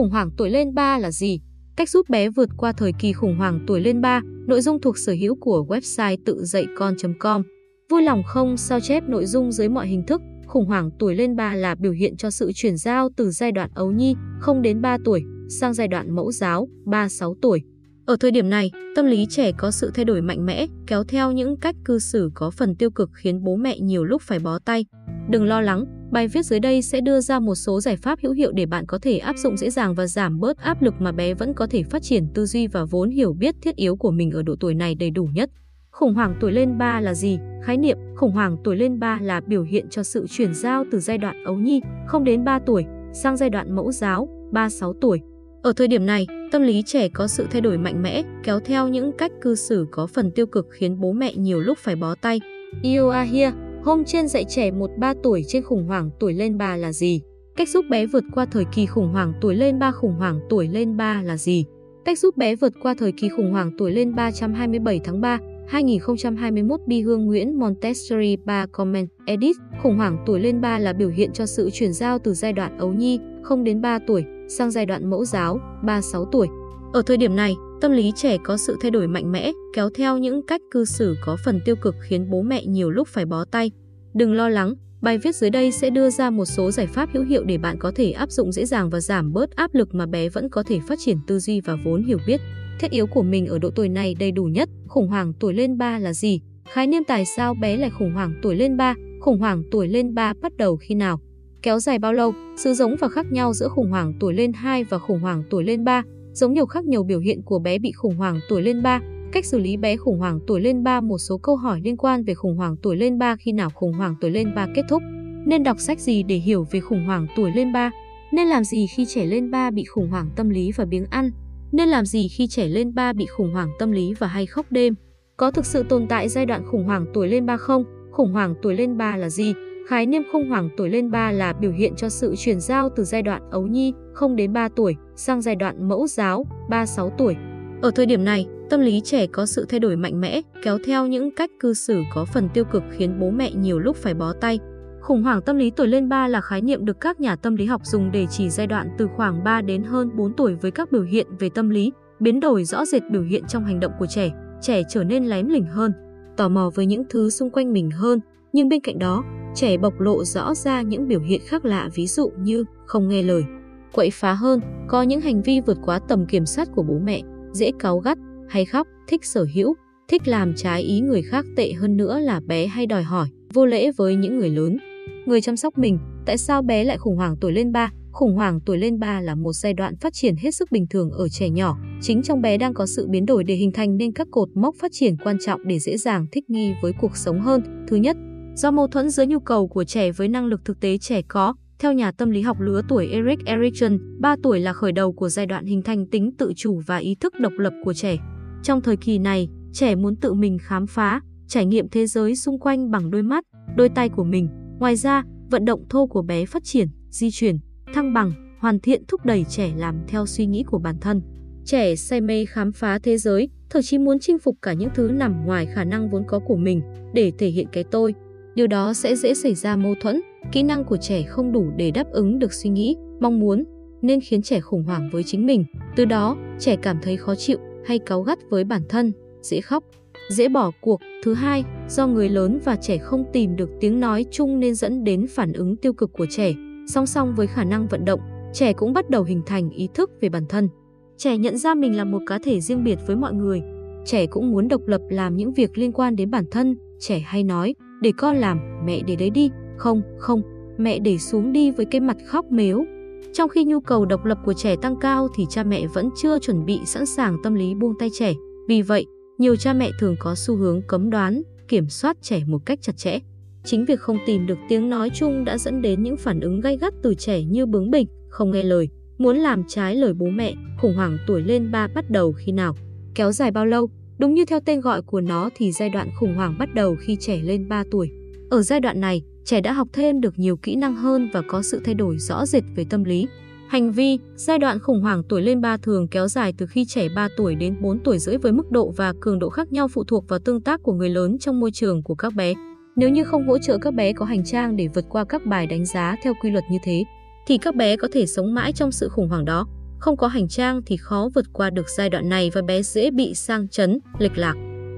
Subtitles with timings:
[0.00, 1.40] Khủng hoảng tuổi lên 3 là gì?
[1.76, 4.98] Cách giúp bé vượt qua thời kỳ khủng hoảng tuổi lên 3, nội dung thuộc
[4.98, 7.42] sở hữu của website tự dạy con.com.
[7.90, 10.20] Vui lòng không sao chép nội dung dưới mọi hình thức.
[10.46, 13.70] Khủng hoảng tuổi lên 3 là biểu hiện cho sự chuyển giao từ giai đoạn
[13.74, 17.62] ấu nhi 0 đến 3 tuổi sang giai đoạn mẫu giáo 3-6 tuổi.
[18.06, 21.32] Ở thời điểm này, tâm lý trẻ có sự thay đổi mạnh mẽ, kéo theo
[21.32, 24.58] những cách cư xử có phần tiêu cực khiến bố mẹ nhiều lúc phải bó
[24.58, 24.84] tay.
[25.30, 28.32] Đừng lo lắng, bài viết dưới đây sẽ đưa ra một số giải pháp hữu
[28.32, 31.12] hiệu để bạn có thể áp dụng dễ dàng và giảm bớt áp lực mà
[31.12, 34.10] bé vẫn có thể phát triển tư duy và vốn hiểu biết thiết yếu của
[34.10, 35.50] mình ở độ tuổi này đầy đủ nhất.
[35.90, 37.38] Khủng hoảng tuổi lên 3 là gì?
[37.62, 41.00] Khái niệm khủng hoảng tuổi lên 3 là biểu hiện cho sự chuyển giao từ
[41.00, 45.20] giai đoạn ấu nhi, không đến 3 tuổi, sang giai đoạn mẫu giáo, 3-6 tuổi.
[45.62, 48.88] Ở thời điểm này, tâm lý trẻ có sự thay đổi mạnh mẽ, kéo theo
[48.88, 52.14] những cách cư xử có phần tiêu cực khiến bố mẹ nhiều lúc phải bó
[52.14, 52.40] tay.
[52.84, 53.69] You are here.
[53.82, 57.22] Hôm trên dạy trẻ 1-3 tuổi trên khủng hoảng tuổi lên 3 là gì?
[57.56, 60.68] Cách giúp bé vượt qua thời kỳ khủng hoảng tuổi lên 3 khủng hoảng tuổi
[60.68, 61.64] lên 3 là gì?
[62.04, 66.80] Cách giúp bé vượt qua thời kỳ khủng hoảng tuổi lên 327 tháng 3, 2021
[66.86, 71.32] Bi Hương Nguyễn Montessori 3 Comment Edit Khủng hoảng tuổi lên 3 là biểu hiện
[71.32, 74.86] cho sự chuyển giao từ giai đoạn ấu nhi 0 đến 3 tuổi sang giai
[74.86, 76.48] đoạn mẫu giáo 3-6 tuổi.
[76.92, 80.18] Ở thời điểm này, tâm lý trẻ có sự thay đổi mạnh mẽ, kéo theo
[80.18, 83.44] những cách cư xử có phần tiêu cực khiến bố mẹ nhiều lúc phải bó
[83.44, 83.70] tay.
[84.14, 87.24] Đừng lo lắng, bài viết dưới đây sẽ đưa ra một số giải pháp hữu
[87.24, 90.06] hiệu để bạn có thể áp dụng dễ dàng và giảm bớt áp lực mà
[90.06, 92.40] bé vẫn có thể phát triển tư duy và vốn hiểu biết
[92.80, 94.68] thiết yếu của mình ở độ tuổi này đầy đủ nhất.
[94.88, 96.40] Khủng hoảng tuổi lên 3 là gì?
[96.72, 98.94] Khái niệm tại sao bé lại khủng hoảng tuổi lên 3?
[99.20, 101.20] Khủng hoảng tuổi lên 3 bắt đầu khi nào?
[101.62, 102.32] Kéo dài bao lâu?
[102.56, 105.64] Sự giống và khác nhau giữa khủng hoảng tuổi lên 2 và khủng hoảng tuổi
[105.64, 106.02] lên 3,
[106.40, 109.00] giống nhiều khác nhiều biểu hiện của bé bị khủng hoảng tuổi lên 3,
[109.32, 112.24] cách xử lý bé khủng hoảng tuổi lên 3, một số câu hỏi liên quan
[112.24, 115.02] về khủng hoảng tuổi lên 3 khi nào khủng hoảng tuổi lên 3 kết thúc.
[115.46, 117.90] Nên đọc sách gì để hiểu về khủng hoảng tuổi lên 3?
[118.32, 121.30] Nên làm gì khi trẻ lên 3 bị khủng hoảng tâm lý và biếng ăn?
[121.72, 124.66] Nên làm gì khi trẻ lên 3 bị khủng hoảng tâm lý và hay khóc
[124.70, 124.94] đêm?
[125.36, 127.84] Có thực sự tồn tại giai đoạn khủng hoảng tuổi lên 3 không?
[128.10, 129.54] Khủng hoảng tuổi lên 3 là gì?
[129.88, 133.04] Khái niệm khủng hoảng tuổi lên 3 là biểu hiện cho sự chuyển giao từ
[133.04, 137.36] giai đoạn ấu nhi 0 đến 3 tuổi sang giai đoạn mẫu giáo 3-6 tuổi.
[137.82, 141.06] Ở thời điểm này, tâm lý trẻ có sự thay đổi mạnh mẽ, kéo theo
[141.06, 144.32] những cách cư xử có phần tiêu cực khiến bố mẹ nhiều lúc phải bó
[144.32, 144.58] tay.
[145.00, 147.64] Khủng hoảng tâm lý tuổi lên 3 là khái niệm được các nhà tâm lý
[147.64, 150.92] học dùng để chỉ giai đoạn từ khoảng 3 đến hơn 4 tuổi với các
[150.92, 154.06] biểu hiện về tâm lý, biến đổi rõ rệt biểu hiện trong hành động của
[154.06, 154.30] trẻ,
[154.60, 155.92] trẻ trở nên lém lỉnh hơn,
[156.36, 158.20] tò mò với những thứ xung quanh mình hơn,
[158.52, 159.24] nhưng bên cạnh đó,
[159.54, 163.22] trẻ bộc lộ rõ ra những biểu hiện khác lạ ví dụ như không nghe
[163.22, 163.44] lời,
[163.92, 167.22] quậy phá hơn, có những hành vi vượt quá tầm kiểm soát của bố mẹ,
[167.52, 168.18] dễ cáu gắt,
[168.48, 169.74] hay khóc, thích sở hữu,
[170.08, 173.66] thích làm trái ý người khác tệ hơn nữa là bé hay đòi hỏi, vô
[173.66, 174.78] lễ với những người lớn
[175.26, 177.92] người chăm sóc mình, tại sao bé lại khủng hoảng tuổi lên 3?
[178.12, 181.10] Khủng hoảng tuổi lên 3 là một giai đoạn phát triển hết sức bình thường
[181.10, 181.78] ở trẻ nhỏ.
[182.00, 184.74] Chính trong bé đang có sự biến đổi để hình thành nên các cột mốc
[184.80, 187.86] phát triển quan trọng để dễ dàng thích nghi với cuộc sống hơn.
[187.88, 188.16] Thứ nhất,
[188.60, 191.54] do mâu thuẫn giữa nhu cầu của trẻ với năng lực thực tế trẻ có.
[191.78, 195.28] Theo nhà tâm lý học lứa tuổi Eric Erikson, 3 tuổi là khởi đầu của
[195.28, 198.16] giai đoạn hình thành tính tự chủ và ý thức độc lập của trẻ.
[198.62, 202.58] Trong thời kỳ này, trẻ muốn tự mình khám phá, trải nghiệm thế giới xung
[202.58, 203.44] quanh bằng đôi mắt,
[203.76, 204.48] đôi tay của mình
[204.80, 207.58] Ngoài ra, vận động thô của bé phát triển, di chuyển,
[207.94, 211.22] thăng bằng, hoàn thiện thúc đẩy trẻ làm theo suy nghĩ của bản thân.
[211.64, 215.10] Trẻ say mê khám phá thế giới, thậm chí muốn chinh phục cả những thứ
[215.12, 216.82] nằm ngoài khả năng vốn có của mình
[217.14, 218.14] để thể hiện cái tôi.
[218.54, 220.20] Điều đó sẽ dễ xảy ra mâu thuẫn,
[220.52, 223.64] kỹ năng của trẻ không đủ để đáp ứng được suy nghĩ, mong muốn,
[224.02, 225.64] nên khiến trẻ khủng hoảng với chính mình.
[225.96, 229.12] Từ đó, trẻ cảm thấy khó chịu hay cáu gắt với bản thân,
[229.42, 229.84] dễ khóc,
[230.30, 231.00] dễ bỏ cuộc.
[231.24, 235.04] Thứ hai, do người lớn và trẻ không tìm được tiếng nói chung nên dẫn
[235.04, 236.54] đến phản ứng tiêu cực của trẻ.
[236.86, 238.20] Song song với khả năng vận động,
[238.52, 240.68] trẻ cũng bắt đầu hình thành ý thức về bản thân.
[241.16, 243.62] Trẻ nhận ra mình là một cá thể riêng biệt với mọi người.
[244.04, 246.76] Trẻ cũng muốn độc lập làm những việc liên quan đến bản thân.
[246.98, 249.50] Trẻ hay nói, để con làm, mẹ để đấy đi.
[249.76, 250.42] Không, không,
[250.78, 252.84] mẹ để xuống đi với cái mặt khóc mếu.
[253.32, 256.38] Trong khi nhu cầu độc lập của trẻ tăng cao thì cha mẹ vẫn chưa
[256.38, 258.34] chuẩn bị sẵn sàng tâm lý buông tay trẻ.
[258.68, 259.06] Vì vậy,
[259.38, 262.96] nhiều cha mẹ thường có xu hướng cấm đoán, kiểm soát trẻ một cách chặt
[262.96, 263.18] chẽ.
[263.64, 266.76] Chính việc không tìm được tiếng nói chung đã dẫn đến những phản ứng gay
[266.76, 268.88] gắt từ trẻ như bướng bỉnh, không nghe lời,
[269.18, 272.74] muốn làm trái lời bố mẹ, khủng hoảng tuổi lên ba bắt đầu khi nào,
[273.14, 273.90] kéo dài bao lâu.
[274.20, 277.16] Đúng như theo tên gọi của nó thì giai đoạn khủng hoảng bắt đầu khi
[277.20, 278.10] trẻ lên 3 tuổi.
[278.50, 281.62] Ở giai đoạn này, trẻ đã học thêm được nhiều kỹ năng hơn và có
[281.62, 283.26] sự thay đổi rõ rệt về tâm lý,
[283.68, 287.08] Hành vi, giai đoạn khủng hoảng tuổi lên 3 thường kéo dài từ khi trẻ
[287.08, 290.04] 3 tuổi đến 4 tuổi rưỡi với mức độ và cường độ khác nhau phụ
[290.04, 292.54] thuộc vào tương tác của người lớn trong môi trường của các bé.
[292.96, 295.66] Nếu như không hỗ trợ các bé có hành trang để vượt qua các bài
[295.66, 297.04] đánh giá theo quy luật như thế,
[297.46, 299.66] thì các bé có thể sống mãi trong sự khủng hoảng đó.
[300.00, 303.10] Không có hành trang thì khó vượt qua được giai đoạn này và bé dễ
[303.10, 304.54] bị sang chấn, lệch lạc.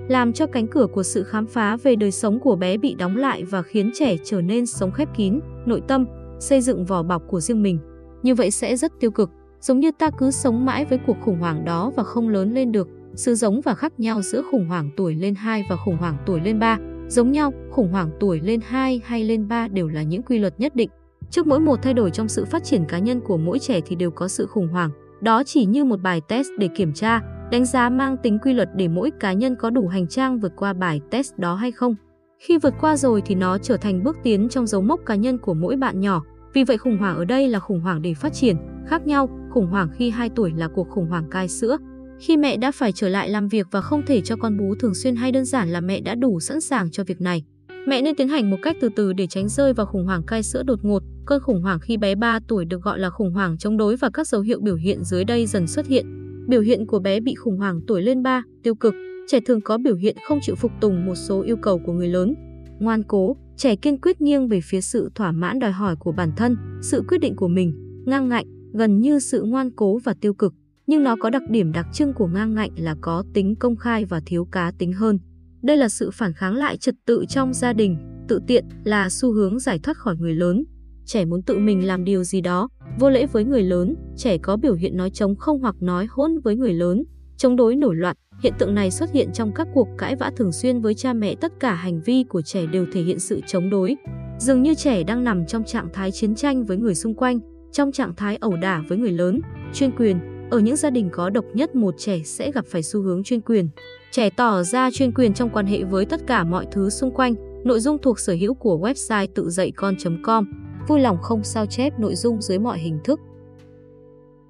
[0.08, 3.16] Làm cho cánh cửa của sự khám phá về đời sống của bé bị đóng
[3.16, 6.06] lại và khiến trẻ trở nên sống khép kín, nội tâm,
[6.40, 7.78] xây dựng vỏ bọc của riêng mình.
[8.22, 11.38] Như vậy sẽ rất tiêu cực, giống như ta cứ sống mãi với cuộc khủng
[11.38, 12.88] hoảng đó và không lớn lên được.
[13.14, 16.40] Sự giống và khác nhau giữa khủng hoảng tuổi lên 2 và khủng hoảng tuổi
[16.40, 16.78] lên 3
[17.08, 20.60] giống nhau, khủng hoảng tuổi lên 2 hay lên 3 đều là những quy luật
[20.60, 20.90] nhất định.
[21.32, 23.96] Trước mỗi một thay đổi trong sự phát triển cá nhân của mỗi trẻ thì
[23.96, 24.90] đều có sự khủng hoảng.
[25.20, 27.20] Đó chỉ như một bài test để kiểm tra,
[27.50, 30.52] đánh giá mang tính quy luật để mỗi cá nhân có đủ hành trang vượt
[30.56, 31.94] qua bài test đó hay không.
[32.38, 35.38] Khi vượt qua rồi thì nó trở thành bước tiến trong dấu mốc cá nhân
[35.38, 36.23] của mỗi bạn nhỏ.
[36.55, 38.56] Vì vậy khủng hoảng ở đây là khủng hoảng để phát triển,
[38.87, 41.78] khác nhau, khủng hoảng khi 2 tuổi là cuộc khủng hoảng cai sữa.
[42.19, 44.94] Khi mẹ đã phải trở lại làm việc và không thể cho con bú thường
[44.94, 47.44] xuyên hay đơn giản là mẹ đã đủ sẵn sàng cho việc này.
[47.87, 50.43] Mẹ nên tiến hành một cách từ từ để tránh rơi vào khủng hoảng cai
[50.43, 51.02] sữa đột ngột.
[51.27, 54.11] Cơn khủng hoảng khi bé 3 tuổi được gọi là khủng hoảng chống đối và
[54.15, 56.07] các dấu hiệu biểu hiện dưới đây dần xuất hiện.
[56.49, 58.95] Biểu hiện của bé bị khủng hoảng tuổi lên 3, tiêu cực.
[59.29, 62.09] Trẻ thường có biểu hiện không chịu phục tùng một số yêu cầu của người
[62.09, 62.35] lớn.
[62.79, 66.33] Ngoan cố, trẻ kiên quyết nghiêng về phía sự thỏa mãn đòi hỏi của bản
[66.37, 67.75] thân, sự quyết định của mình,
[68.07, 70.55] ngang ngạnh, gần như sự ngoan cố và tiêu cực.
[70.87, 74.05] Nhưng nó có đặc điểm đặc trưng của ngang ngạnh là có tính công khai
[74.05, 75.19] và thiếu cá tính hơn.
[75.63, 77.97] Đây là sự phản kháng lại trật tự trong gia đình,
[78.29, 80.65] tự tiện là xu hướng giải thoát khỏi người lớn.
[81.06, 82.69] Trẻ muốn tự mình làm điều gì đó,
[82.99, 86.38] vô lễ với người lớn, trẻ có biểu hiện nói chống không hoặc nói hỗn
[86.38, 87.04] với người lớn,
[87.37, 88.16] chống đối nổi loạn.
[88.43, 91.34] Hiện tượng này xuất hiện trong các cuộc cãi vã thường xuyên với cha mẹ,
[91.34, 93.96] tất cả hành vi của trẻ đều thể hiện sự chống đối.
[94.38, 97.40] Dường như trẻ đang nằm trong trạng thái chiến tranh với người xung quanh,
[97.72, 99.40] trong trạng thái ẩu đả với người lớn,
[99.72, 100.19] chuyên quyền.
[100.50, 103.40] Ở những gia đình có độc nhất một trẻ sẽ gặp phải xu hướng chuyên
[103.40, 103.69] quyền.
[104.10, 107.34] Trẻ tỏ ra chuyên quyền trong quan hệ với tất cả mọi thứ xung quanh.
[107.64, 110.44] Nội dung thuộc sở hữu của website tự dạy con.com.
[110.88, 113.20] Vui lòng không sao chép nội dung dưới mọi hình thức.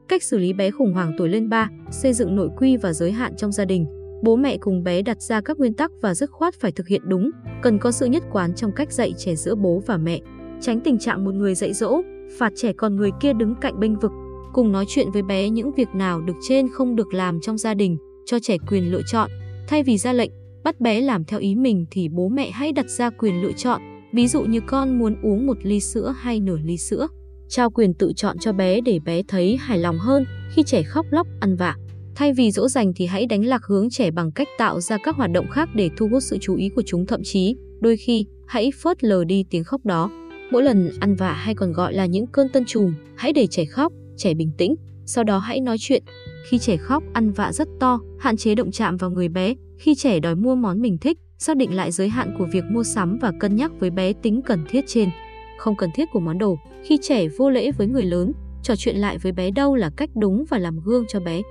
[0.08, 3.12] Cách xử lý bé khủng hoảng tuổi lên 3, xây dựng nội quy và giới
[3.12, 3.86] hạn trong gia đình.
[4.22, 7.02] Bố mẹ cùng bé đặt ra các nguyên tắc và dứt khoát phải thực hiện
[7.04, 7.30] đúng,
[7.62, 10.20] cần có sự nhất quán trong cách dạy trẻ giữa bố và mẹ.
[10.60, 12.02] Tránh tình trạng một người dạy dỗ,
[12.38, 14.12] phạt trẻ còn người kia đứng cạnh bênh vực.
[14.52, 17.74] Cùng nói chuyện với bé những việc nào được trên không được làm trong gia
[17.74, 17.96] đình,
[18.26, 19.30] cho trẻ quyền lựa chọn,
[19.68, 20.30] Thay vì ra lệnh,
[20.64, 23.80] bắt bé làm theo ý mình thì bố mẹ hãy đặt ra quyền lựa chọn,
[24.12, 27.08] ví dụ như con muốn uống một ly sữa hay nửa ly sữa.
[27.48, 30.24] Trao quyền tự chọn cho bé để bé thấy hài lòng hơn
[30.54, 31.76] khi trẻ khóc lóc, ăn vạ.
[32.14, 35.16] Thay vì dỗ dành thì hãy đánh lạc hướng trẻ bằng cách tạo ra các
[35.16, 38.26] hoạt động khác để thu hút sự chú ý của chúng thậm chí, đôi khi,
[38.46, 40.10] hãy phớt lờ đi tiếng khóc đó.
[40.50, 43.64] Mỗi lần ăn vạ hay còn gọi là những cơn tân trùm, hãy để trẻ
[43.64, 44.74] khóc, trẻ bình tĩnh,
[45.06, 46.02] sau đó hãy nói chuyện,
[46.48, 49.54] khi trẻ khóc, ăn vạ rất to, hạn chế động chạm vào người bé.
[49.78, 52.82] Khi trẻ đòi mua món mình thích, xác định lại giới hạn của việc mua
[52.82, 55.10] sắm và cân nhắc với bé tính cần thiết trên.
[55.58, 56.58] Không cần thiết của món đồ.
[56.84, 60.10] Khi trẻ vô lễ với người lớn, trò chuyện lại với bé đâu là cách
[60.14, 61.42] đúng và làm gương cho bé.